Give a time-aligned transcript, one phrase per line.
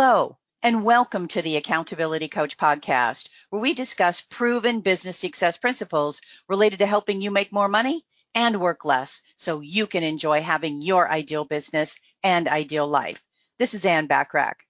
[0.00, 6.20] Hello, and welcome to the Accountability Coach podcast, where we discuss proven business success principles
[6.48, 10.82] related to helping you make more money and work less so you can enjoy having
[10.82, 13.24] your ideal business and ideal life.
[13.58, 14.60] This is Ann Bachrach.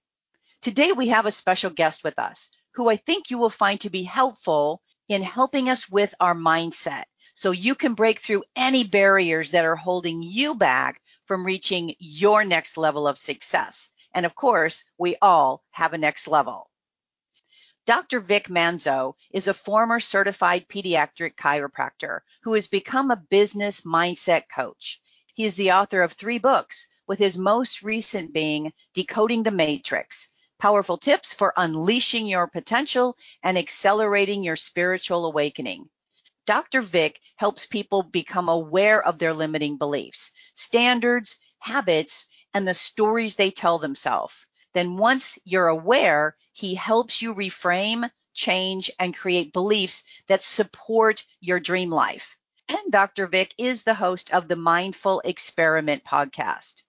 [0.63, 3.91] Today we have a special guest with us who I think you will find to
[3.91, 7.03] be helpful in helping us with our mindset
[7.35, 12.43] so you can break through any barriers that are holding you back from reaching your
[12.43, 13.91] next level of success.
[14.13, 16.69] And of course, we all have a next level.
[17.85, 18.19] Dr.
[18.19, 25.01] Vic Manzo is a former certified pediatric chiropractor who has become a business mindset coach.
[25.33, 30.27] He is the author of three books, with his most recent being Decoding the Matrix
[30.59, 35.89] Powerful Tips for Unleashing Your Potential and Accelerating Your Spiritual Awakening.
[36.45, 36.81] Dr.
[36.81, 43.51] Vic helps people become aware of their limiting beliefs, standards, habits, and the stories they
[43.51, 44.45] tell themselves.
[44.73, 51.59] Then once you're aware, he helps you reframe, change, and create beliefs that support your
[51.59, 52.37] dream life.
[52.67, 53.27] And Dr.
[53.27, 56.83] Vic is the host of the Mindful Experiment podcast.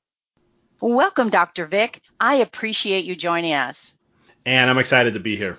[0.81, 1.67] Welcome, Dr.
[1.67, 2.03] Vic.
[2.19, 3.95] I appreciate you joining us.
[4.45, 5.59] And I'm excited to be here.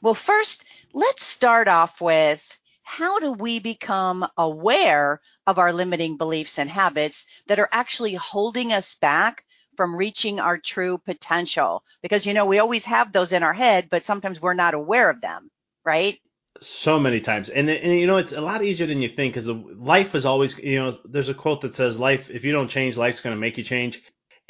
[0.00, 2.44] Well, first, let's start off with
[2.82, 8.72] how do we become aware of our limiting beliefs and habits that are actually holding
[8.72, 9.44] us back
[9.76, 11.84] from reaching our true potential?
[12.02, 15.08] Because, you know, we always have those in our head, but sometimes we're not aware
[15.08, 15.50] of them,
[15.84, 16.18] right?
[16.60, 17.48] So many times.
[17.48, 20.58] And, and you know, it's a lot easier than you think because life is always,
[20.58, 23.40] you know, there's a quote that says, life, if you don't change, life's going to
[23.40, 24.02] make you change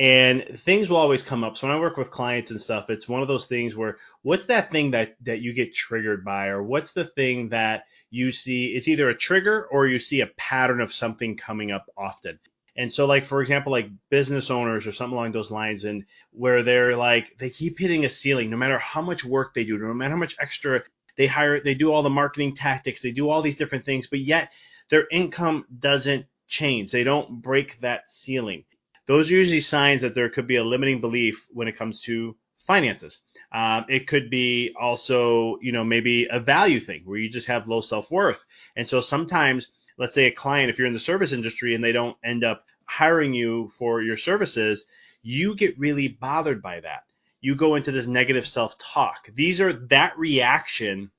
[0.02, 1.56] and things will always come up.
[1.56, 4.46] So when I work with clients and stuff, it's one of those things where what's
[4.46, 8.74] that thing that that you get triggered by, or what's the thing that you see?
[8.74, 12.40] It's either a trigger or you see a pattern of something coming up often.
[12.74, 16.64] And so, like for example, like business owners or something along those lines, and where
[16.64, 19.94] they're like they keep hitting a ceiling, no matter how much work they do, no
[19.94, 20.82] matter how much extra
[21.16, 24.18] they hire, they do all the marketing tactics, they do all these different things, but
[24.18, 24.50] yet
[24.90, 26.90] their income doesn't change.
[26.90, 28.64] They don't break that ceiling
[29.06, 32.36] those are usually signs that there could be a limiting belief when it comes to
[32.66, 33.20] finances.
[33.52, 37.68] Um, it could be also, you know, maybe a value thing where you just have
[37.68, 38.44] low self worth.
[38.76, 39.68] And so sometimes,
[39.98, 42.64] let's say a client, if you're in the service industry and they don't end up
[42.86, 44.84] hiring you for your services,
[45.22, 47.04] you get really bothered by that.
[47.40, 49.28] You go into this negative self talk.
[49.34, 51.10] These are that reaction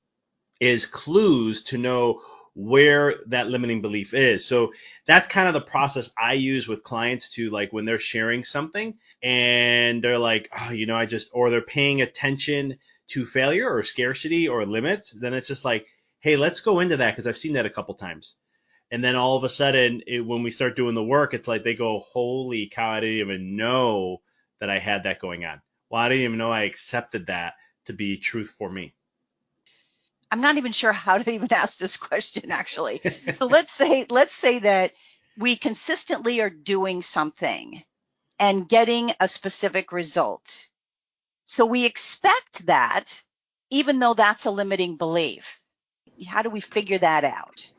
[0.60, 2.22] is clues to know
[2.54, 4.44] where that limiting belief is.
[4.44, 4.72] So
[5.06, 8.94] that's kind of the process I use with clients to like when they're sharing something
[9.22, 12.78] and they're like, oh, you know, I just, or they're paying attention
[13.08, 15.86] to failure or scarcity or limits, then it's just like,
[16.20, 18.36] hey, let's go into that because I've seen that a couple times.
[18.90, 21.64] And then all of a sudden, it, when we start doing the work, it's like
[21.64, 24.22] they go, holy cow, I didn't even know
[24.60, 25.60] that I had that going on.
[25.90, 27.54] Well, I didn't even know I accepted that
[27.86, 28.94] to be truth for me.
[30.34, 33.00] I'm not even sure how to even ask this question actually.
[33.34, 34.90] so let's say let's say that
[35.38, 37.84] we consistently are doing something
[38.40, 40.66] and getting a specific result.
[41.46, 43.22] So we expect that
[43.70, 45.60] even though that's a limiting belief.
[46.26, 47.70] How do we figure that out?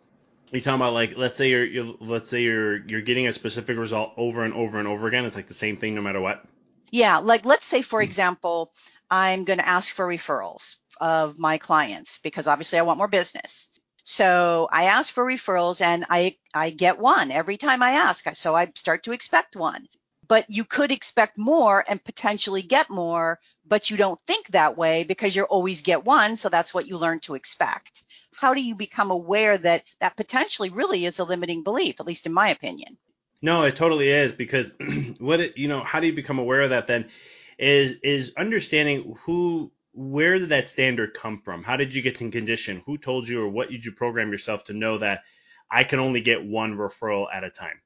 [0.52, 3.78] You talking about like let's say you're, you're let's say you're you're getting a specific
[3.78, 5.26] result over and over and over again.
[5.26, 6.42] It's like the same thing no matter what.
[6.90, 8.72] Yeah, like let's say for example,
[9.12, 13.68] I'm going to ask for referrals of my clients because obviously I want more business.
[14.04, 18.26] So I ask for referrals and I, I get one every time I ask.
[18.36, 19.88] So I start to expect one.
[20.28, 25.04] But you could expect more and potentially get more, but you don't think that way
[25.04, 26.36] because you always get one.
[26.36, 28.04] So that's what you learn to expect.
[28.36, 32.26] How do you become aware that that potentially really is a limiting belief, at least
[32.26, 32.98] in my opinion?
[33.42, 34.74] No, it totally is because
[35.20, 37.10] what it, you know, how do you become aware of that then
[37.58, 41.64] is is understanding who where did that standard come from?
[41.64, 42.84] How did you get in condition?
[42.86, 45.24] Who told you or what did you program yourself to know that
[45.72, 47.82] I can only get one referral at a time?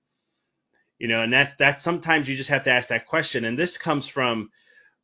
[0.98, 3.45] You know, and that's that's sometimes you just have to ask that question.
[3.45, 4.50] And this comes from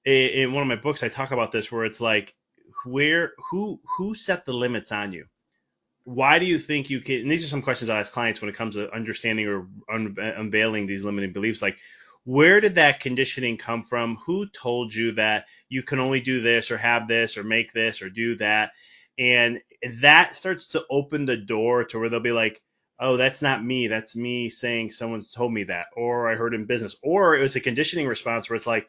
[0.03, 2.35] in one of my books I talk about this where it's like
[2.85, 5.25] where who who set the limits on you?
[6.05, 7.21] Why do you think you can?
[7.21, 10.15] And these are some questions I ask clients when it comes to understanding or un,
[10.19, 11.61] unveiling these limiting beliefs.
[11.61, 11.77] Like,
[12.25, 14.17] where did that conditioning come from?
[14.25, 18.01] Who told you that you can only do this or have this or make this
[18.01, 18.71] or do that?
[19.17, 19.61] And
[20.01, 22.61] that starts to open the door to where they'll be like,
[22.99, 23.87] oh, that's not me.
[23.87, 27.55] That's me saying someone told me that, or I heard in business, or it was
[27.55, 28.87] a conditioning response where it's like,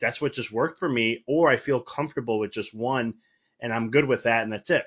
[0.00, 3.14] that's what just worked for me, or I feel comfortable with just one
[3.60, 4.84] and I'm good with that and that's it.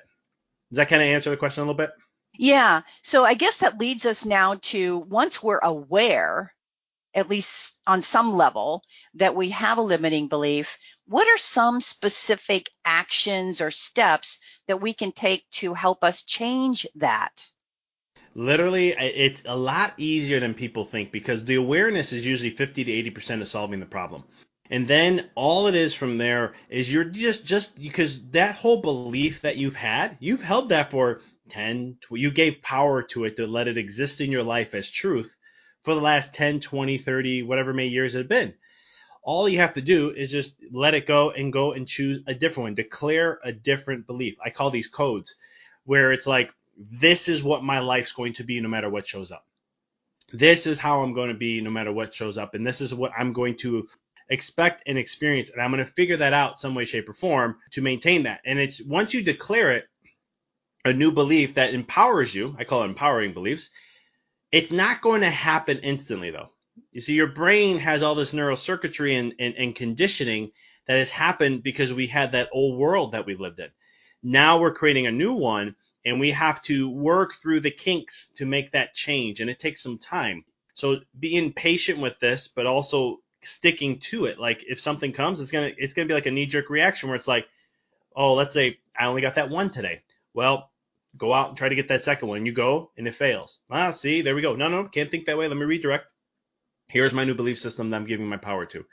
[0.70, 1.90] Does that kind of answer the question a little bit?
[2.38, 2.82] Yeah.
[3.02, 6.54] So I guess that leads us now to once we're aware
[7.14, 8.82] at least on some level,
[9.14, 14.94] that we have a limiting belief, what are some specific actions or steps that we
[14.94, 17.46] can take to help us change that?
[18.34, 23.10] Literally, it's a lot easier than people think because the awareness is usually 50 to
[23.10, 24.24] 80% of solving the problem.
[24.70, 29.42] And then all it is from there is you're just just because that whole belief
[29.42, 31.20] that you've had, you've held that for
[31.50, 35.36] 10, you gave power to it to let it exist in your life as truth
[35.82, 38.54] for the last 10, 20, 30, whatever many years it had been.
[39.22, 42.34] All you have to do is just let it go and go and choose a
[42.34, 42.74] different one.
[42.74, 44.36] Declare a different belief.
[44.44, 45.36] I call these codes
[45.84, 49.30] where it's like, this is what my life's going to be no matter what shows
[49.30, 49.44] up.
[50.32, 52.54] This is how I'm going to be no matter what shows up.
[52.54, 53.88] And this is what I'm going to
[54.28, 55.50] expect and experience.
[55.50, 58.40] And I'm going to figure that out some way, shape, or form to maintain that.
[58.44, 59.84] And it's once you declare it,
[60.84, 63.70] a new belief that empowers you, I call it empowering beliefs,
[64.52, 66.50] it's not going to happen instantly though.
[66.92, 70.52] You see, your brain has all this neural circuitry and, and, and conditioning
[70.86, 73.68] that has happened because we had that old world that we lived in.
[74.22, 78.46] Now we're creating a new one and we have to work through the kinks to
[78.46, 80.44] make that change and it takes some time.
[80.74, 84.38] So being patient with this, but also sticking to it.
[84.38, 87.16] Like if something comes, it's gonna it's gonna be like a knee jerk reaction where
[87.16, 87.46] it's like,
[88.16, 90.02] oh, let's say I only got that one today.
[90.34, 90.70] Well,
[91.16, 92.38] go out and try to get that second one.
[92.38, 93.60] And you go and it fails.
[93.70, 94.54] Ah, see, there we go.
[94.54, 95.48] No, no, can't think that way.
[95.48, 96.12] Let me redirect.
[96.88, 98.84] Here's my new belief system that I'm giving my power to.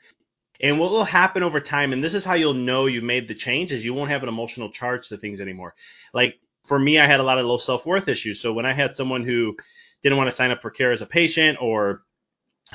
[0.62, 3.36] And what will happen over time, and this is how you'll know you made the
[3.36, 5.74] change, is you won't have an emotional charge to things anymore.
[6.14, 8.42] Like for me, I had a lot of low self worth issues.
[8.42, 9.56] So when I had someone who
[10.02, 12.04] didn't want to sign up for care as a patient or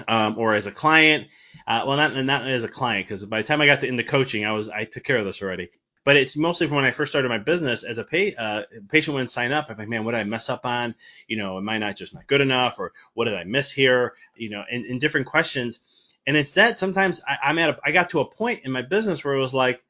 [0.09, 1.29] um, or as a client,
[1.67, 4.03] uh, well, not not as a client because by the time I got to, into
[4.03, 5.71] coaching, I was I took care of this already.
[6.05, 8.05] But it's mostly from when I first started my business as a
[8.39, 9.71] uh, patient wouldn't sign up.
[9.71, 10.95] I'm like, man, what did I mess up on?
[11.27, 14.15] You know, am I not just not good enough, or what did I miss here?
[14.37, 15.81] You know, and, and different questions.
[16.27, 19.25] And instead, sometimes I, I'm at a, I got to a point in my business
[19.25, 19.83] where it was like,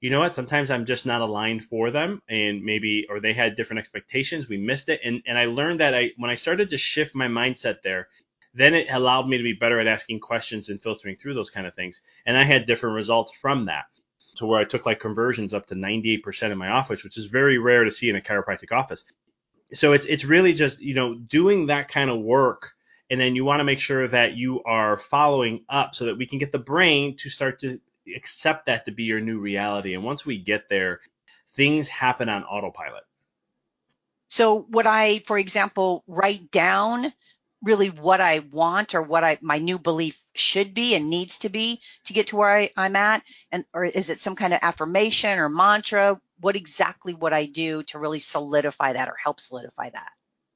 [0.00, 0.34] you know what?
[0.34, 4.48] Sometimes I'm just not aligned for them, and maybe or they had different expectations.
[4.48, 7.28] We missed it, and and I learned that I when I started to shift my
[7.28, 8.08] mindset there,
[8.54, 11.66] then it allowed me to be better at asking questions and filtering through those kind
[11.66, 13.84] of things, and I had different results from that
[14.36, 17.58] to where I took like conversions up to 98% in my office, which is very
[17.58, 19.04] rare to see in a chiropractic office.
[19.72, 22.72] So it's it's really just you know doing that kind of work,
[23.08, 26.26] and then you want to make sure that you are following up so that we
[26.26, 27.78] can get the brain to start to
[28.16, 29.94] accept that to be your new reality.
[29.94, 31.00] And once we get there,
[31.54, 33.04] things happen on autopilot.
[34.28, 37.12] So would I, for example, write down
[37.62, 41.48] really what I want or what I my new belief should be and needs to
[41.48, 43.22] be to get to where I, I'm at?
[43.52, 46.20] And or is it some kind of affirmation or mantra?
[46.40, 50.10] What exactly would I do to really solidify that or help solidify that?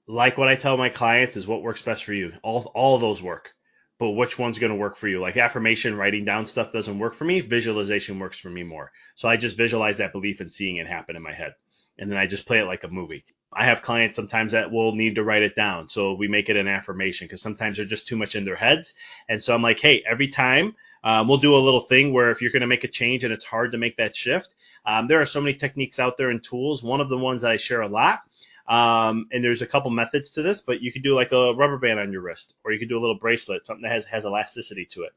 [0.06, 2.32] Like what I tell my clients is what works best for you.
[2.42, 3.52] All all those work.
[3.98, 5.20] But which one's going to work for you?
[5.20, 7.40] Like affirmation, writing down stuff doesn't work for me.
[7.40, 8.90] Visualization works for me more.
[9.14, 11.54] So I just visualize that belief and seeing it happen in my head.
[11.96, 13.24] And then I just play it like a movie.
[13.54, 15.88] I have clients sometimes that will need to write it down.
[15.88, 18.94] So we make it an affirmation because sometimes they're just too much in their heads.
[19.28, 22.42] And so I'm like, hey, every time um, we'll do a little thing where if
[22.42, 24.54] you're going to make a change and it's hard to make that shift,
[24.86, 26.82] um, there are so many techniques out there and tools.
[26.82, 28.22] One of the ones that I share a lot,
[28.66, 31.78] um, and there's a couple methods to this, but you could do like a rubber
[31.78, 34.24] band on your wrist, or you could do a little bracelet, something that has has
[34.24, 35.12] elasticity to it.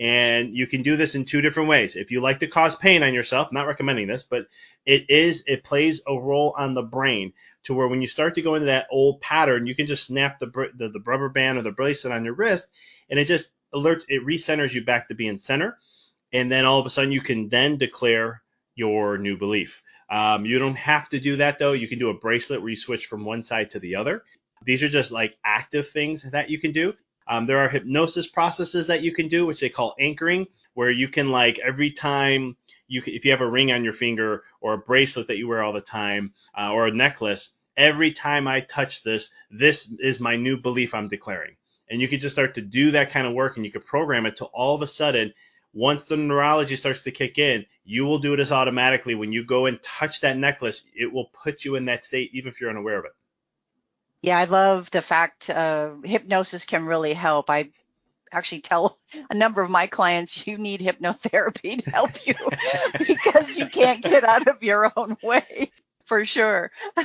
[0.00, 1.96] And you can do this in two different ways.
[1.96, 4.46] If you like to cause pain on yourself, not recommending this, but
[4.86, 7.32] it is, it plays a role on the brain
[7.68, 10.38] to where when you start to go into that old pattern, you can just snap
[10.38, 12.66] the, the, the rubber band or the bracelet on your wrist
[13.10, 15.76] and it just alerts, it recenters you back to being center.
[16.32, 18.42] And then all of a sudden you can then declare
[18.74, 19.82] your new belief.
[20.08, 21.72] Um, you don't have to do that though.
[21.72, 24.24] You can do a bracelet where you switch from one side to the other.
[24.64, 26.94] These are just like active things that you can do.
[27.26, 31.08] Um, there are hypnosis processes that you can do, which they call anchoring, where you
[31.08, 32.56] can like every time
[32.86, 35.62] you, if you have a ring on your finger or a bracelet that you wear
[35.62, 40.36] all the time uh, or a necklace, every time I touch this, this is my
[40.36, 41.56] new belief I'm declaring.
[41.88, 44.26] And you can just start to do that kind of work and you can program
[44.26, 45.32] it to all of a sudden,
[45.72, 49.14] once the neurology starts to kick in, you will do this automatically.
[49.14, 52.50] When you go and touch that necklace, it will put you in that state, even
[52.50, 53.12] if you're unaware of it.
[54.22, 57.48] Yeah, I love the fact uh, hypnosis can really help.
[57.48, 57.70] I
[58.32, 58.98] actually tell
[59.30, 62.34] a number of my clients you need hypnotherapy to help you
[62.98, 65.70] because you can't get out of your own way
[66.08, 66.70] for sure.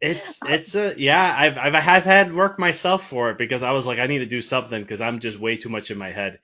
[0.00, 1.34] it's it's a yeah.
[1.36, 4.26] I've I've I've had work myself for it because I was like I need to
[4.26, 6.38] do something because I'm just way too much in my head,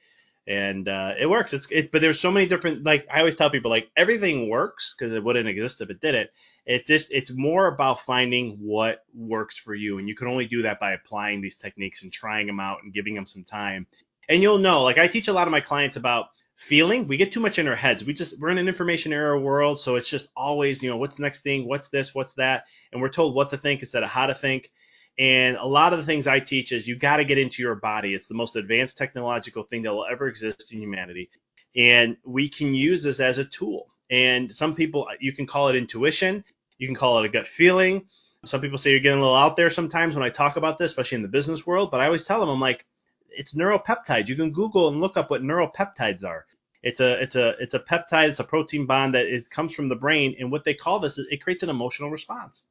[0.47, 1.53] and uh, it works.
[1.53, 4.97] It's it, but there's so many different like I always tell people like everything works
[4.99, 6.31] because it wouldn't exist if it didn't.
[6.65, 10.63] It's just it's more about finding what works for you, and you can only do
[10.63, 13.87] that by applying these techniques and trying them out and giving them some time.
[14.29, 16.29] And you'll know, like I teach a lot of my clients about
[16.63, 17.09] feeling.
[17.09, 18.05] We get too much in our heads.
[18.05, 21.17] We just we're in an information era world, so it's just always, you know, what's
[21.17, 24.11] the next thing, what's this, what's that, and we're told what to think instead of
[24.11, 24.71] how to think.
[25.19, 27.75] And a lot of the things I teach is you got to get into your
[27.75, 28.15] body.
[28.15, 31.31] It's the most advanced technological thing that will ever exist in humanity.
[31.77, 33.89] And we can use this as a tool.
[34.11, 36.45] And some people, you can call it intuition,
[36.79, 38.07] you can call it a gut feeling.
[38.45, 40.91] Some people say you're getting a little out there sometimes when I talk about this,
[40.91, 41.91] especially in the business world.
[41.91, 42.87] But I always tell them, I'm like,
[43.29, 44.29] it's neuropeptides.
[44.29, 46.47] You can Google and look up what neuropeptides are.
[46.83, 48.31] It's a it's a it's a peptide.
[48.31, 51.19] It's a protein bond that is comes from the brain, and what they call this
[51.19, 52.63] is it creates an emotional response.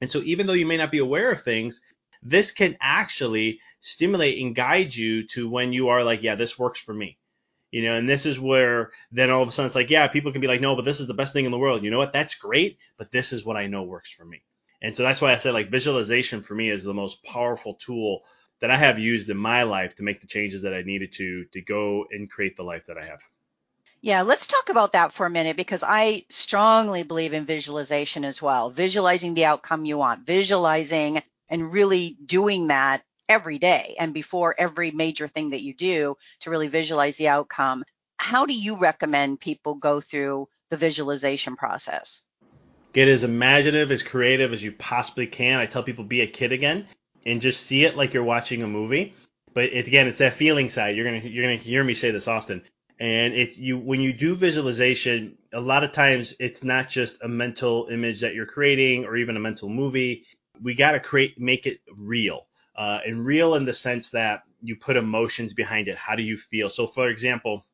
[0.00, 1.80] And so even though you may not be aware of things,
[2.22, 6.80] this can actually stimulate and guide you to when you are like, yeah, this works
[6.80, 7.18] for me.
[7.70, 10.32] You know, and this is where then all of a sudden it's like, yeah, people
[10.32, 11.84] can be like, no, but this is the best thing in the world.
[11.84, 12.12] You know what?
[12.12, 14.42] That's great, but this is what I know works for me.
[14.80, 18.24] And so that's why I said like visualization for me is the most powerful tool
[18.60, 21.44] that I have used in my life to make the changes that I needed to
[21.46, 23.22] to go and create the life that I have.
[24.00, 28.40] Yeah, let's talk about that for a minute because I strongly believe in visualization as
[28.40, 28.70] well.
[28.70, 34.92] Visualizing the outcome you want, visualizing and really doing that every day and before every
[34.92, 37.84] major thing that you do to really visualize the outcome.
[38.18, 42.22] How do you recommend people go through the visualization process?
[42.92, 45.58] Get as imaginative, as creative as you possibly can.
[45.58, 46.86] I tell people be a kid again
[47.26, 49.14] and just see it like you're watching a movie.
[49.54, 50.96] But it, again, it's that feeling side.
[50.96, 52.62] You're gonna you're gonna hear me say this often.
[53.00, 57.28] And it you when you do visualization, a lot of times it's not just a
[57.28, 60.24] mental image that you're creating or even a mental movie.
[60.60, 62.46] We got to create make it real.
[62.74, 65.96] Uh, and real in the sense that you put emotions behind it.
[65.96, 66.68] How do you feel?
[66.68, 67.64] So, for example,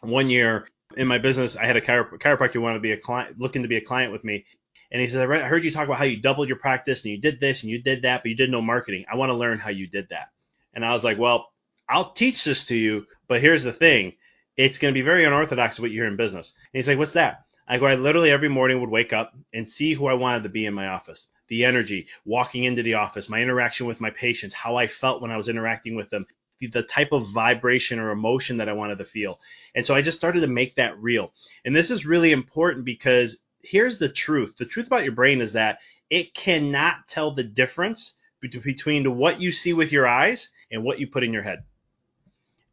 [0.00, 3.38] one year in my business, I had a chiro- chiropractor wanted to be a client,
[3.38, 4.44] looking to be a client with me.
[4.90, 7.04] And he says, I, read, I heard you talk about how you doubled your practice
[7.04, 9.04] and you did this and you did that, but you did no marketing.
[9.10, 10.30] I want to learn how you did that.
[10.74, 11.52] And I was like, well,
[11.88, 14.14] I'll teach this to you, but here's the thing
[14.60, 16.52] it's going to be very unorthodox what you hear in business.
[16.52, 17.46] And he's like, what's that?
[17.66, 20.50] I go, I literally every morning would wake up and see who I wanted to
[20.50, 21.28] be in my office.
[21.48, 25.30] The energy, walking into the office, my interaction with my patients, how I felt when
[25.30, 26.26] I was interacting with them,
[26.58, 29.40] the, the type of vibration or emotion that I wanted to feel.
[29.74, 31.32] And so I just started to make that real.
[31.64, 34.56] And this is really important because here's the truth.
[34.58, 35.78] The truth about your brain is that
[36.10, 41.06] it cannot tell the difference between what you see with your eyes and what you
[41.06, 41.62] put in your head.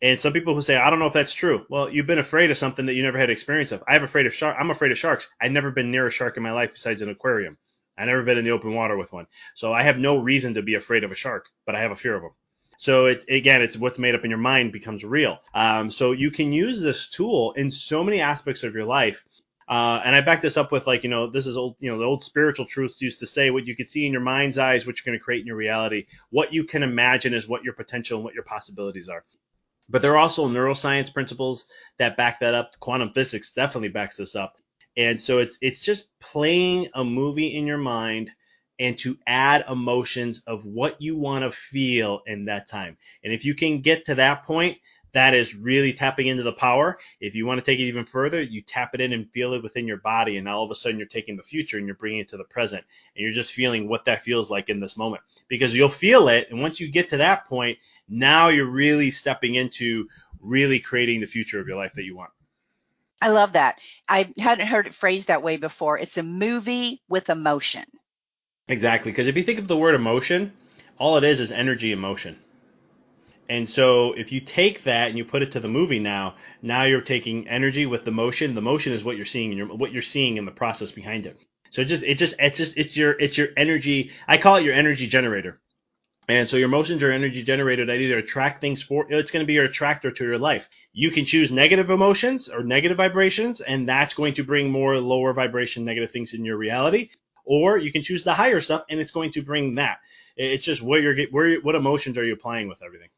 [0.01, 1.65] And some people who say, I don't know if that's true.
[1.69, 3.83] Well, you've been afraid of something that you never had experience of.
[3.87, 4.55] I'm afraid of shark.
[4.59, 5.27] I'm afraid of sharks.
[5.41, 7.57] I've never been near a shark in my life besides an aquarium.
[7.97, 9.25] I've never been in the open water with one.
[9.55, 11.95] So I have no reason to be afraid of a shark, but I have a
[11.95, 12.31] fear of them.
[12.77, 15.39] So it, again, it's what's made up in your mind becomes real.
[15.55, 19.25] Um, so you can use this tool in so many aspects of your life.
[19.67, 21.97] Uh, and I back this up with like, you know, this is old, you know,
[21.97, 24.85] the old spiritual truths used to say what you could see in your mind's eyes,
[24.85, 26.05] what you're going to create in your reality.
[26.29, 29.25] What you can imagine is what your potential and what your possibilities are.
[29.89, 31.65] But there are also neuroscience principles
[31.97, 32.71] that back that up.
[32.79, 34.57] Quantum physics definitely backs this up.
[34.95, 38.31] And so it's it's just playing a movie in your mind
[38.79, 42.97] and to add emotions of what you want to feel in that time.
[43.23, 44.77] And if you can get to that point,
[45.17, 46.99] that is really tapping into the power.
[47.19, 49.63] If you want to take it even further, you tap it in and feel it
[49.63, 50.37] within your body.
[50.37, 52.43] And all of a sudden, you're taking the future and you're bringing it to the
[52.43, 52.85] present.
[53.15, 55.23] And you're just feeling what that feels like in this moment.
[55.47, 56.51] Because you'll feel it.
[56.51, 60.07] And once you get to that point, now you're really stepping into
[60.39, 62.29] really creating the future of your life that you want.
[63.19, 63.79] I love that.
[64.07, 65.97] I hadn't heard it phrased that way before.
[65.97, 67.85] It's a movie with emotion.
[68.67, 69.11] Exactly.
[69.11, 70.53] Because if you think of the word emotion,
[70.99, 72.37] all it is is energy emotion.
[73.49, 76.83] And so if you take that and you put it to the movie now, now
[76.83, 78.55] you're taking energy with the motion.
[78.55, 81.25] The motion is what you're seeing in your, what you're seeing in the process behind
[81.25, 81.39] it.
[81.69, 84.11] So it just it just it's just it's your it's your energy.
[84.27, 85.59] I call it your energy generator.
[86.29, 89.47] And so your emotions are energy generated that either attract things for it's going to
[89.47, 90.69] be your attractor to your life.
[90.91, 95.31] You can choose negative emotions or negative vibrations, and that's going to bring more lower
[95.31, 97.11] vibration negative things in your reality.
[97.45, 99.99] Or you can choose the higher stuff, and it's going to bring that.
[100.35, 103.09] It's just where you're where what emotions are you applying with everything.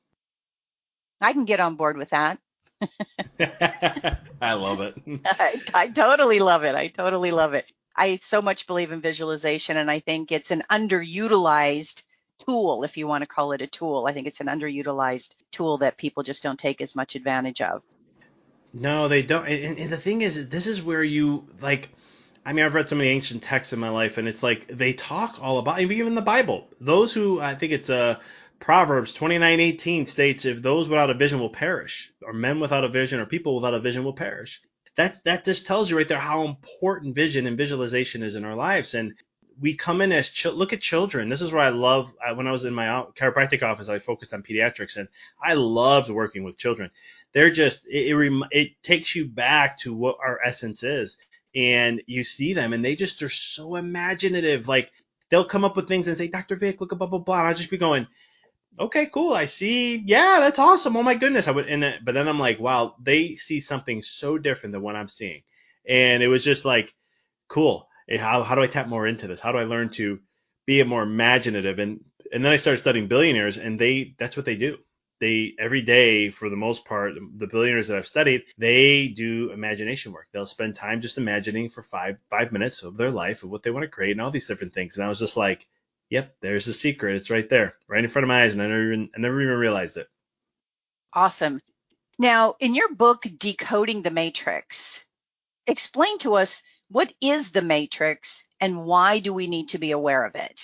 [1.21, 2.39] I can get on board with that.
[4.41, 4.95] I love it.
[5.25, 6.75] I, I totally love it.
[6.75, 7.65] I totally love it.
[7.95, 12.03] I so much believe in visualization, and I think it's an underutilized
[12.45, 14.05] tool, if you want to call it a tool.
[14.07, 17.83] I think it's an underutilized tool that people just don't take as much advantage of.
[18.73, 19.45] No, they don't.
[19.47, 21.89] And, and the thing is, this is where you like.
[22.45, 24.93] I mean, I've read so many ancient texts in my life, and it's like they
[24.93, 26.67] talk all about even the Bible.
[26.79, 28.15] Those who I think it's a uh,
[28.59, 33.19] Proverbs 29:18 states, "If those without a vision will perish, or men without a vision,
[33.19, 34.61] or people without a vision will perish."
[34.95, 38.55] That's that just tells you right there how important vision and visualization is in our
[38.55, 38.93] lives.
[38.93, 39.13] And
[39.59, 41.29] we come in as ch- look at children.
[41.29, 42.11] This is where I love.
[42.35, 45.07] when I was in my chiropractic office, I focused on pediatrics, and
[45.41, 46.91] I loved working with children.
[47.33, 51.17] They're just it, it, it takes you back to what our essence is,
[51.55, 54.67] and you see them, and they just are so imaginative.
[54.67, 54.91] Like
[55.29, 56.55] they'll come up with things and say, Dr.
[56.55, 57.39] Vic, look at blah blah blah.
[57.39, 58.07] And I'll just be going,
[58.77, 59.33] okay, cool.
[59.33, 59.97] I see.
[59.97, 60.95] Yeah, that's awesome.
[60.97, 61.47] Oh my goodness.
[61.47, 64.95] I would, and but then I'm like, wow, they see something so different than what
[64.95, 65.43] I'm seeing,
[65.87, 66.93] and it was just like,
[67.47, 67.87] cool.
[68.09, 69.39] Eh, how how do I tap more into this?
[69.41, 70.19] How do I learn to
[70.65, 71.79] be more imaginative?
[71.79, 72.01] And
[72.33, 74.77] and then I started studying billionaires, and they that's what they do
[75.19, 80.13] they every day for the most part the billionaires that i've studied they do imagination
[80.13, 83.61] work they'll spend time just imagining for five five minutes of their life of what
[83.63, 85.67] they want to create and all these different things and i was just like
[86.09, 87.15] yep there's the secret.
[87.15, 89.41] It's right there right in front of my eyes and i never even i never
[89.41, 90.07] even realized it.
[91.13, 91.59] Awesome.
[92.17, 95.03] Now in your book decoding the matrix
[95.67, 100.25] explain to us what is the matrix and why do we need to be aware
[100.25, 100.61] of it?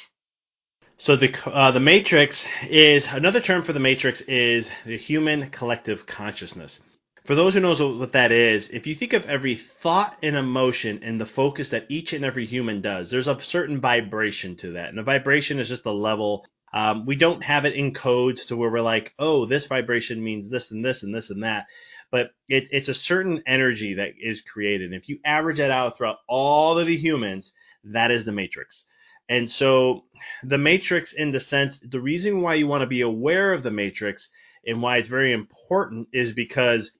[0.97, 6.05] So the uh, the matrix is another term for the matrix is the human collective
[6.05, 6.81] consciousness.
[7.25, 10.99] For those who knows what that is, if you think of every thought and emotion
[11.01, 14.89] and the focus that each and every human does, there's a certain vibration to that,
[14.89, 16.45] and the vibration is just a level.
[16.71, 20.51] Um, we don't have it in codes to where we're like, oh, this vibration means
[20.51, 21.65] this and this and this and that,
[22.11, 24.93] but it's it's a certain energy that is created.
[24.93, 27.53] And if you average that out throughout all of the humans,
[27.85, 28.85] that is the matrix.
[29.27, 30.05] And so
[30.43, 33.71] the matrix, in the sense, the reason why you want to be aware of the
[33.71, 34.29] matrix
[34.67, 36.91] and why it's very important is because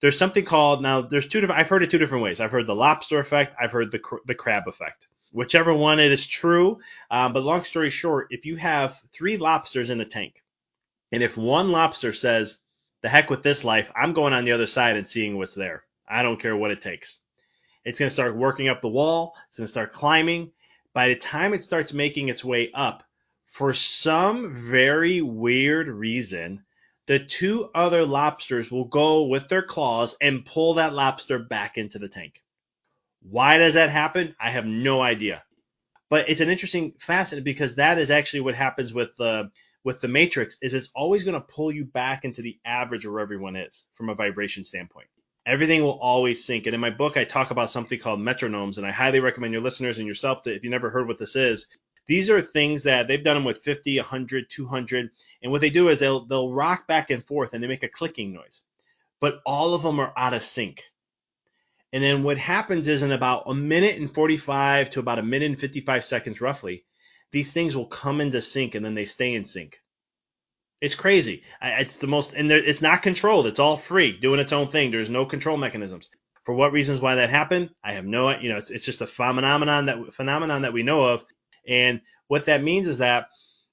[0.00, 1.02] there's something called now.
[1.02, 1.60] There's two different.
[1.60, 2.40] I've heard it two different ways.
[2.40, 3.54] I've heard the lobster effect.
[3.60, 5.06] I've heard the the crab effect.
[5.32, 6.78] Whichever one it is true.
[7.10, 10.42] Um, but long story short, if you have three lobsters in a tank,
[11.12, 12.58] and if one lobster says,
[13.02, 15.84] "The heck with this life, I'm going on the other side and seeing what's there.
[16.06, 17.20] I don't care what it takes."
[17.84, 19.34] It's going to start working up the wall.
[19.48, 20.52] It's going to start climbing
[20.92, 23.04] by the time it starts making its way up,
[23.46, 26.64] for some very weird reason,
[27.08, 31.98] the two other lobsters will go with their claws and pull that lobster back into
[31.98, 32.42] the tank.
[33.22, 34.36] Why does that happen?
[34.38, 35.42] I have no idea.
[36.10, 39.50] But it's an interesting facet because that is actually what happens with the
[39.84, 43.20] with the matrix is it's always going to pull you back into the average where
[43.20, 45.08] everyone is from a vibration standpoint
[45.48, 46.66] everything will always sync.
[46.66, 49.62] And in my book, I talk about something called metronomes, and I highly recommend your
[49.62, 51.66] listeners and yourself to, if you never heard what this is,
[52.08, 55.10] these are things that they've done them with 50, 100, 200,
[55.42, 57.88] and what they do is they'll they'll rock back and forth and they make a
[57.88, 58.62] clicking noise,
[59.20, 60.82] but all of them are out of sync.
[61.92, 65.50] And then what happens is in about a minute and 45 to about a minute
[65.50, 66.84] and 55 seconds roughly,
[67.30, 69.80] these things will come into sync and then they stay in sync.
[70.80, 71.42] It's crazy.
[71.60, 73.46] It's the most, and it's not controlled.
[73.46, 74.90] It's all free, doing its own thing.
[74.90, 76.08] There's no control mechanisms.
[76.44, 79.06] For what reasons why that happened, I have no, you know, it's, it's just a
[79.06, 81.24] phenomenon that phenomenon that we know of.
[81.68, 83.28] And what that means is that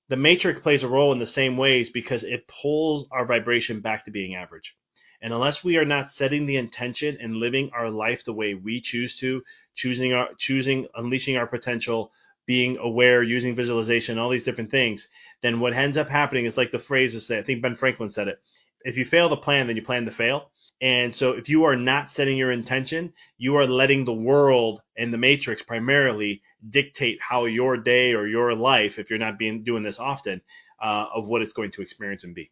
[0.10, 4.06] the matrix plays a role in the same ways because it pulls our vibration back
[4.06, 4.78] to being average.
[5.22, 8.82] And unless we are not setting the intention and living our life the way we
[8.82, 12.12] choose to, choosing our choosing unleashing our potential,
[12.46, 15.08] being aware, using visualization, all these different things,
[15.42, 18.10] then what ends up happening is like the phrase is say, I think Ben Franklin
[18.10, 18.40] said it.
[18.82, 20.52] If you fail to plan, then you plan to fail.
[20.82, 25.14] And so if you are not setting your intention, you are letting the world and
[25.14, 29.84] the matrix primarily dictate how your day or your life, if you're not being doing
[29.84, 30.42] this often,
[30.82, 32.52] uh, of what it's going to experience and be.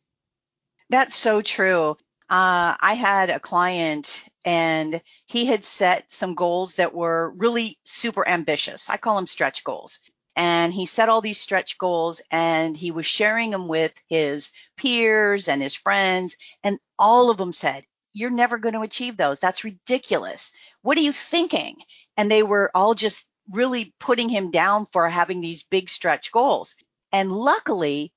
[0.89, 1.97] That's so true.
[2.29, 8.27] Uh, I had a client and he had set some goals that were really super
[8.27, 8.89] ambitious.
[8.89, 9.99] I call them stretch goals.
[10.35, 15.47] And he set all these stretch goals and he was sharing them with his peers
[15.47, 16.37] and his friends.
[16.63, 19.39] And all of them said, You're never going to achieve those.
[19.39, 20.51] That's ridiculous.
[20.81, 21.75] What are you thinking?
[22.15, 26.75] And they were all just really putting him down for having these big stretch goals.
[27.11, 28.13] And luckily,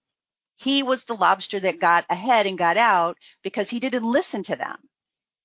[0.57, 4.57] he was the lobster that got ahead and got out because he didn't listen to
[4.57, 4.77] them.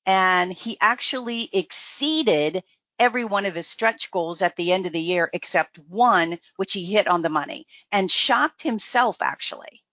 [0.06, 2.64] And he actually exceeded
[2.98, 6.74] every one of his stretch goals at the end of the year except one, which
[6.74, 9.84] he hit on the money and shocked himself actually.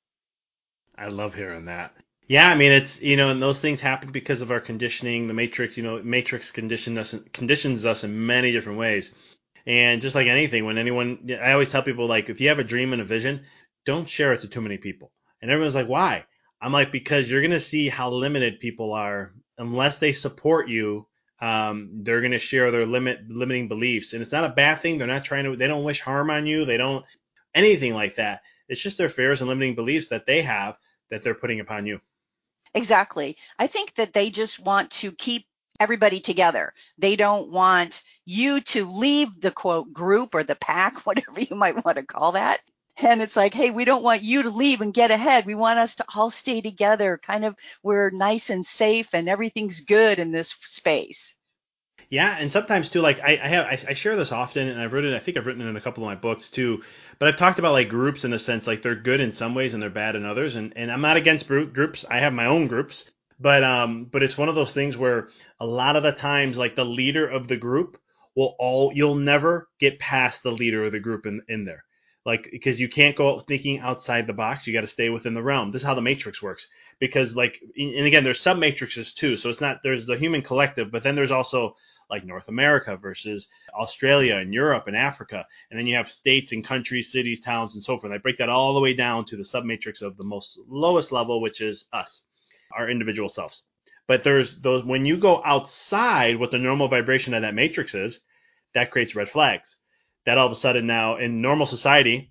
[0.96, 1.94] I love hearing that.
[2.28, 5.26] Yeah, I mean it's you know, and those things happen because of our conditioning.
[5.26, 9.14] The matrix, you know, matrix conditions us conditions us in many different ways.
[9.66, 12.64] And just like anything, when anyone, I always tell people like, if you have a
[12.64, 13.44] dream and a vision,
[13.86, 15.12] don't share it to too many people.
[15.42, 16.24] And everyone's like, why?
[16.60, 21.06] I'm like, because you're to see how limited people are unless they support you.
[21.40, 24.98] Um, they're to share their limit limiting beliefs, and it's not a bad thing.
[24.98, 25.56] They're not trying to.
[25.56, 26.64] They don't wish harm on you.
[26.64, 27.04] They don't
[27.54, 28.42] anything like that.
[28.68, 30.76] It's just their fears and limiting beliefs that they have
[31.10, 32.00] that they're putting upon you.
[32.78, 33.36] Exactly.
[33.58, 35.46] I think that they just want to keep
[35.80, 36.72] everybody together.
[36.96, 41.84] They don't want you to leave the quote group or the pack, whatever you might
[41.84, 42.60] want to call that.
[43.00, 45.44] And it's like, hey, we don't want you to leave and get ahead.
[45.46, 47.18] We want us to all stay together.
[47.22, 51.34] Kind of, we're nice and safe and everything's good in this space.
[52.10, 54.94] Yeah, and sometimes too, like I, I have, I, I, share this often, and I've
[54.94, 56.82] written, I think I've written it in a couple of my books too.
[57.18, 59.74] But I've talked about like groups in a sense, like they're good in some ways
[59.74, 60.56] and they're bad in others.
[60.56, 62.06] And and I'm not against groups.
[62.10, 65.28] I have my own groups, but um, but it's one of those things where
[65.60, 67.98] a lot of the times, like the leader of the group
[68.34, 71.84] will all, you'll never get past the leader of the group in in there
[72.24, 75.42] like because you can't go thinking outside the box you got to stay within the
[75.42, 76.68] realm this is how the matrix works
[76.98, 80.90] because like and again there's sub matrices too so it's not there's the human collective
[80.90, 81.74] but then there's also
[82.10, 85.46] like North America versus Australia and Europe and Africa.
[85.70, 88.12] And then you have states and countries, cities, towns, and so forth.
[88.12, 91.40] I break that all the way down to the submatrix of the most lowest level,
[91.40, 92.22] which is us,
[92.72, 93.62] our individual selves.
[94.06, 98.20] But there's those when you go outside what the normal vibration of that matrix is,
[98.74, 99.76] that creates red flags.
[100.24, 102.30] That all of a sudden now in normal society,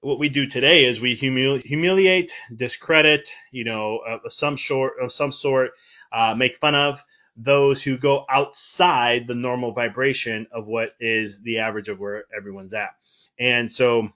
[0.00, 5.12] what we do today is we humili- humiliate, discredit, you know, uh, some sort of
[5.12, 5.72] some sort,
[6.12, 7.02] uh, make fun of,
[7.36, 12.74] those who go outside the normal vibration of what is the average of where everyone's
[12.74, 12.90] at.
[13.38, 14.10] And so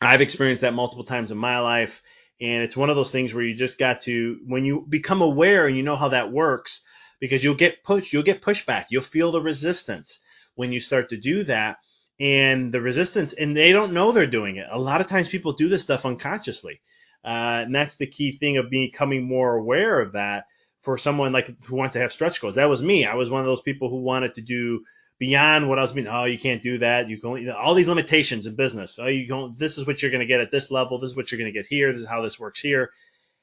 [0.00, 2.02] I've experienced that multiple times in my life.
[2.40, 5.66] And it's one of those things where you just got to, when you become aware
[5.66, 6.82] and you know how that works,
[7.20, 10.20] because you'll get pushed, you'll get pushback, you'll feel the resistance
[10.54, 11.78] when you start to do that.
[12.20, 14.66] And the resistance, and they don't know they're doing it.
[14.70, 16.80] A lot of times people do this stuff unconsciously.
[17.24, 20.44] Uh, and that's the key thing of becoming more aware of that
[20.88, 22.54] for someone like who wants to have stretch goals.
[22.54, 23.04] That was me.
[23.04, 24.84] I was one of those people who wanted to do
[25.18, 26.06] beyond what I was being.
[26.06, 27.10] Oh, you can't do that.
[27.10, 28.98] You can only, all these limitations in business.
[28.98, 29.58] Oh, you don't.
[29.58, 30.98] This is what you're going to get at this level.
[30.98, 31.92] This is what you're going to get here.
[31.92, 32.90] This is how this works here.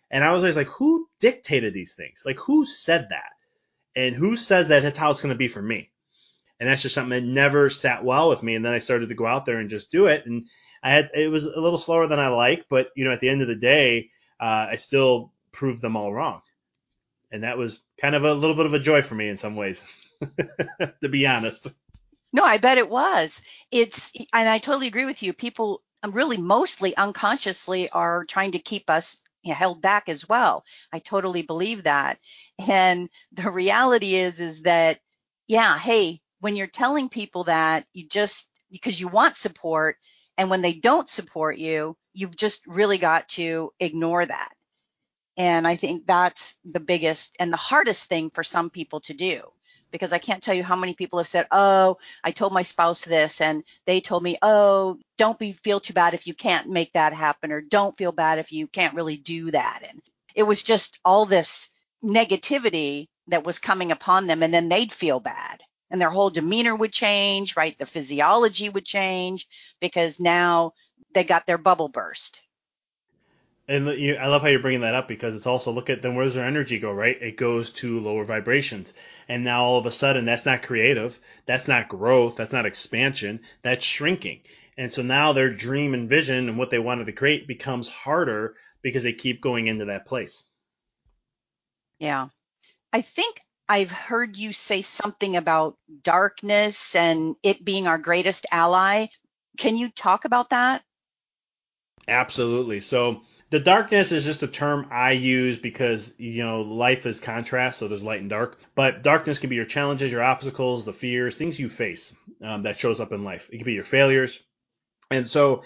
[0.09, 2.23] And I was always like, who dictated these things?
[2.25, 3.33] Like, who said that?
[3.95, 5.91] And who says that that's how it's going to be for me?
[6.59, 8.55] And that's just something that never sat well with me.
[8.55, 10.25] And then I started to go out there and just do it.
[10.25, 10.47] And
[10.81, 13.29] I had it was a little slower than I like, but you know, at the
[13.29, 16.41] end of the day, uh, I still proved them all wrong
[17.31, 19.55] and that was kind of a little bit of a joy for me in some
[19.55, 19.85] ways,
[21.01, 21.73] to be honest.
[22.33, 23.41] No, I bet it was.
[23.71, 25.33] It's, and I totally agree with you.
[25.33, 30.65] People um, really mostly unconsciously are trying to keep us held back as well.
[30.91, 32.19] I totally believe that.
[32.59, 34.99] And the reality is, is that,
[35.47, 39.97] yeah, hey, when you're telling people that you just, because you want support,
[40.37, 44.54] and when they don't support you, you've just really got to ignore that.
[45.37, 49.41] And I think that's the biggest and the hardest thing for some people to do
[49.91, 53.01] because I can't tell you how many people have said, "Oh, I told my spouse
[53.01, 56.93] this and they told me, "Oh, don't be feel too bad if you can't make
[56.93, 60.01] that happen or don't feel bad if you can't really do that." And
[60.33, 61.69] it was just all this
[62.03, 66.75] negativity that was coming upon them and then they'd feel bad and their whole demeanor
[66.75, 67.77] would change, right?
[67.77, 69.47] The physiology would change
[69.79, 70.73] because now
[71.13, 72.41] they got their bubble burst
[73.67, 76.15] and you, I love how you're bringing that up because it's also look at then
[76.15, 77.19] where does their energy go, right?
[77.19, 78.93] It goes to lower vibrations.
[79.27, 83.41] And now all of a sudden that's not creative, that's not growth, that's not expansion,
[83.63, 84.41] that's shrinking.
[84.77, 88.55] And so now their dream and vision and what they wanted to create becomes harder
[88.81, 90.43] because they keep going into that place.
[91.99, 92.27] Yeah.
[92.93, 99.07] I think I've heard you say something about darkness and it being our greatest ally.
[99.57, 100.83] Can you talk about that?
[102.07, 102.79] Absolutely.
[102.81, 107.79] So the darkness is just a term I use because you know life is contrast,
[107.79, 108.59] so there's light and dark.
[108.75, 112.77] But darkness can be your challenges, your obstacles, the fears, things you face um, that
[112.77, 113.49] shows up in life.
[113.51, 114.41] It can be your failures,
[115.11, 115.63] and so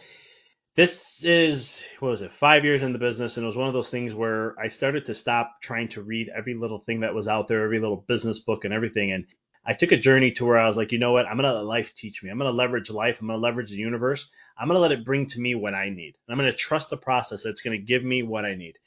[0.75, 3.73] this is what was it five years in the business and it was one of
[3.73, 7.27] those things where i started to stop trying to read every little thing that was
[7.27, 9.25] out there every little business book and everything and
[9.65, 11.27] I took a journey to where I was like, you know what?
[11.27, 12.29] I'm to let life teach me.
[12.29, 13.21] I'm to leverage life.
[13.21, 14.31] I'm to leverage the universe.
[14.59, 16.15] I'm going to let it bring to me what I need.
[16.27, 18.77] I'm going to trust the process that's going to give me what I need.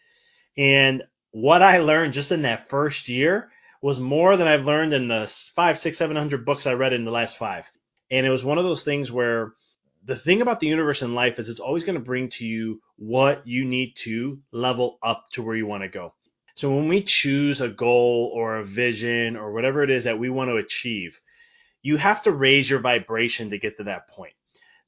[0.57, 5.09] And what I learned just in that first year was more than I've learned in
[5.09, 7.69] the five, six, seven hundred books I read in the last five.
[8.11, 9.55] And it was one of those things where
[10.05, 12.81] the thing about the universe and life is it's always going to bring to you
[12.97, 16.13] what you need to level up to where you want to go.
[16.55, 20.29] So when we choose a goal or a vision or whatever it is that we
[20.29, 21.19] want to achieve,
[21.81, 24.35] you have to raise your vibration to get to that point.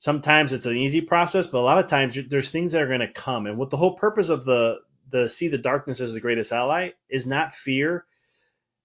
[0.05, 3.01] Sometimes it's an easy process, but a lot of times there's things that are going
[3.01, 3.47] to come.
[3.47, 6.91] And what the whole purpose of the the see the darkness as the greatest ally
[7.09, 8.05] is not fear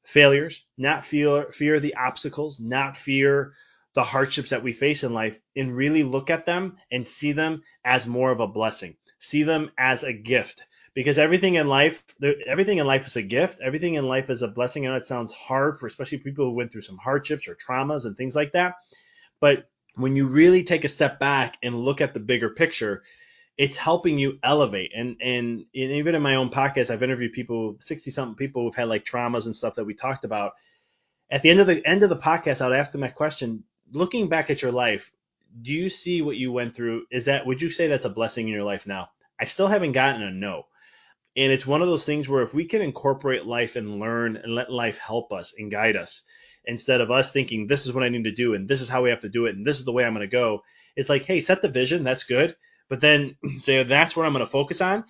[0.05, 3.51] failures, not fear fear the obstacles, not fear
[3.95, 7.63] the hardships that we face in life, and really look at them and see them
[7.84, 8.95] as more of a blessing.
[9.17, 12.01] See them as a gift because everything in life,
[12.47, 13.60] everything in life is a gift.
[13.60, 14.88] Everything in life is a blessing.
[14.88, 18.05] I know it sounds hard for especially people who went through some hardships or traumas
[18.05, 18.75] and things like that.
[19.41, 23.03] But when you really take a step back and look at the bigger picture,
[23.57, 24.91] it's helping you elevate.
[24.95, 28.75] And, and, and even in my own podcast, I've interviewed people, 60 something people who've
[28.75, 30.53] had like traumas and stuff that we talked about.
[31.29, 34.29] At the end of the end of the podcast, I'd ask them that question, looking
[34.29, 35.12] back at your life,
[35.62, 37.05] do you see what you went through?
[37.12, 39.09] Is that, would you say that's a blessing in your life now?
[39.39, 40.63] I still haven't gotten a no.
[41.35, 44.55] And it's one of those things where if we can incorporate life and learn and
[44.55, 46.23] let life help us and guide us,
[46.65, 49.04] instead of us thinking this is what I need to do and this is how
[49.04, 50.63] we have to do it and this is the way I'm going to go,
[50.95, 52.56] it's like, hey, set the vision, that's good.
[52.89, 55.06] But then say that's what I'm going to focus on.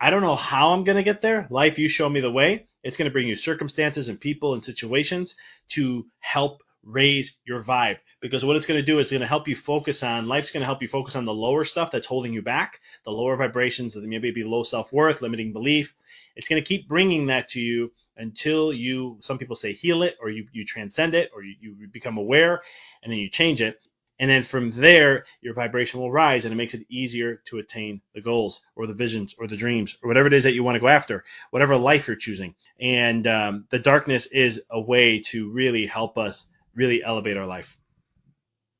[0.00, 1.46] I don't know how I'm going to get there.
[1.50, 2.66] Life, you show me the way.
[2.82, 5.36] It's going to bring you circumstances and people and situations
[5.70, 9.26] to help raise your vibe because what it's going to do is it's going to
[9.26, 12.06] help you focus on life's going to help you focus on the lower stuff that's
[12.06, 15.94] holding you back the lower vibrations that maybe be low self-worth limiting belief
[16.40, 20.16] it's going to keep bringing that to you until you some people say heal it
[20.22, 22.62] or you, you transcend it or you, you become aware
[23.02, 23.78] and then you change it
[24.18, 28.00] and then from there your vibration will rise and it makes it easier to attain
[28.14, 30.76] the goals or the visions or the dreams or whatever it is that you want
[30.76, 35.50] to go after whatever life you're choosing and um, the darkness is a way to
[35.50, 37.76] really help us really elevate our life.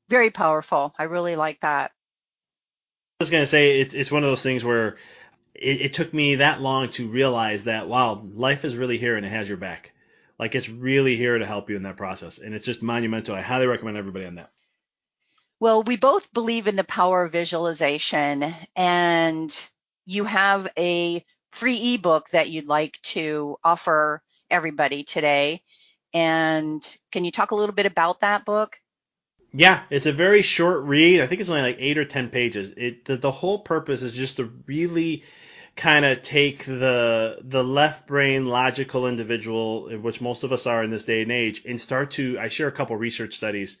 [0.09, 0.95] Very powerful.
[0.97, 1.91] I really like that.
[3.19, 4.97] I was going to say it, it's one of those things where
[5.53, 9.25] it, it took me that long to realize that, wow, life is really here and
[9.25, 9.91] it has your back.
[10.39, 12.39] Like it's really here to help you in that process.
[12.39, 13.35] And it's just monumental.
[13.35, 14.51] I highly recommend everybody on that.
[15.59, 19.69] Well, we both believe in the power of visualization, and
[20.07, 25.61] you have a free ebook that you'd like to offer everybody today.
[26.15, 28.80] And can you talk a little bit about that book?
[29.53, 31.21] Yeah, it's a very short read.
[31.21, 32.73] I think it's only like eight or ten pages.
[32.77, 35.23] It the, the whole purpose is just to really
[35.75, 40.91] kind of take the the left brain logical individual, which most of us are in
[40.91, 42.39] this day and age, and start to.
[42.39, 43.77] I share a couple research studies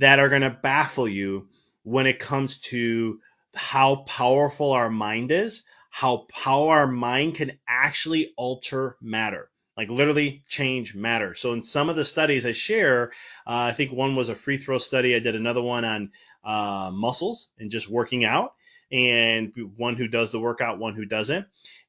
[0.00, 1.48] that are going to baffle you
[1.84, 3.20] when it comes to
[3.54, 10.44] how powerful our mind is, how how our mind can actually alter matter like literally
[10.46, 11.34] change matter.
[11.34, 13.12] So in some of the studies I share,
[13.46, 15.14] uh, I think one was a free throw study.
[15.14, 16.10] I did another one on
[16.44, 18.54] uh, muscles and just working out,
[18.90, 21.46] and one who does the workout, one who doesn't.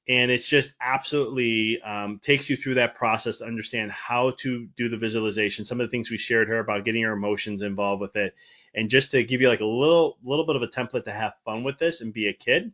[0.07, 4.89] And it's just absolutely um, takes you through that process to understand how to do
[4.89, 5.63] the visualization.
[5.63, 8.35] Some of the things we shared here about getting your emotions involved with it,
[8.73, 11.33] and just to give you like a little little bit of a template to have
[11.45, 12.73] fun with this and be a kid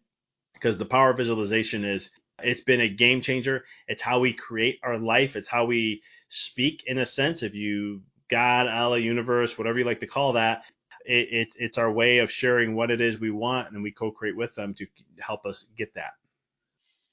[0.54, 2.10] because the power of visualization is
[2.44, 3.64] it's been a game changer.
[3.88, 5.36] It's how we create our life.
[5.36, 7.44] It's how we speak in a sense.
[7.44, 10.64] If you God, Allah, universe, whatever you like to call that,
[11.06, 14.38] it, it's it's our way of sharing what it is we want, and we co-create
[14.38, 14.88] with them to
[15.20, 16.14] help us get that.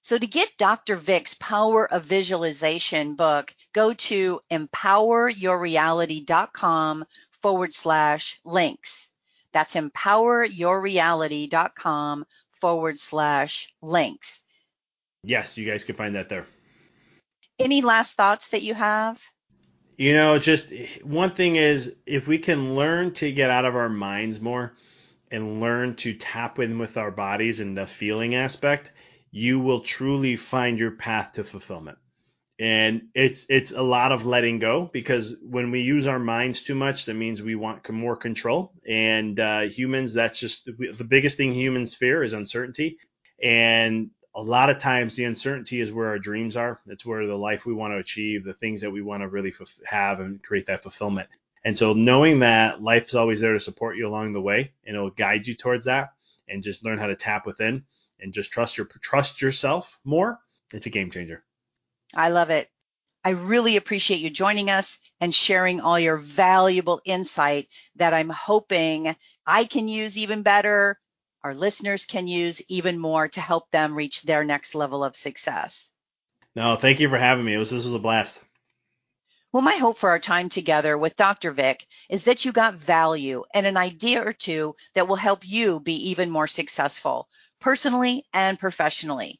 [0.02, 0.94] So to get Dr.
[0.94, 7.04] Vic's Power of Visualization book, go to empoweryourreality.com
[7.42, 9.10] forward slash links.
[9.52, 14.42] That's empoweryourreality.com forward slash links.
[15.26, 16.46] Yes, you guys can find that there.
[17.58, 19.20] Any last thoughts that you have?
[19.98, 20.72] You know, just
[21.04, 24.74] one thing is if we can learn to get out of our minds more
[25.30, 28.92] and learn to tap in with our bodies and the feeling aspect,
[29.32, 31.98] you will truly find your path to fulfillment.
[32.60, 36.76] And it's it's a lot of letting go because when we use our minds too
[36.76, 38.72] much, that means we want more control.
[38.86, 42.98] And uh, humans, that's just the biggest thing humans fear is uncertainty.
[43.42, 46.78] And a lot of times the uncertainty is where our dreams are.
[46.86, 49.52] It's where the life we want to achieve, the things that we want to really
[49.58, 51.30] f- have and create that fulfillment.
[51.64, 54.94] And so knowing that life is always there to support you along the way and
[54.94, 56.10] it'll guide you towards that
[56.48, 57.84] and just learn how to tap within
[58.20, 60.38] and just trust your trust yourself more,
[60.72, 61.42] it's a game changer.
[62.14, 62.68] I love it.
[63.24, 69.16] I really appreciate you joining us and sharing all your valuable insight that I'm hoping
[69.46, 70.98] I can use even better
[71.46, 75.92] our listeners can use even more to help them reach their next level of success.
[76.56, 77.56] No, thank you for having me.
[77.56, 78.44] Was, this was a blast.
[79.52, 81.52] Well, my hope for our time together with Dr.
[81.52, 85.78] Vic is that you got value and an idea or two that will help you
[85.78, 87.28] be even more successful,
[87.60, 89.38] personally and professionally.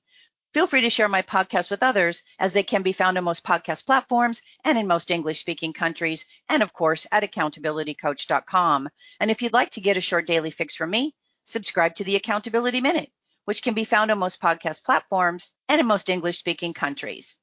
[0.55, 3.43] Feel free to share my podcast with others as they can be found on most
[3.43, 8.91] podcast platforms and in most English speaking countries, and of course at accountabilitycoach.com.
[9.19, 11.17] And if you'd like to get a short daily fix from me,
[11.47, 13.11] subscribe to the Accountability Minute,
[13.47, 17.37] which can be found on most podcast platforms and in most English speaking countries.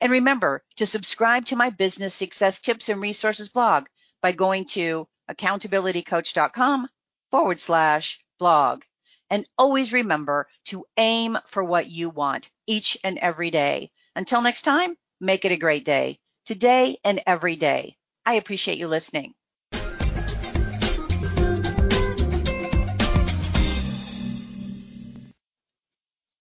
[0.00, 3.86] And remember to subscribe to my business success tips and resources blog
[4.20, 6.88] by going to accountabilitycoach.com
[7.30, 8.82] forward slash blog.
[9.30, 13.92] And always remember to aim for what you want each and every day.
[14.16, 17.96] Until next time, make it a great day, today and every day.
[18.26, 19.34] I appreciate you listening.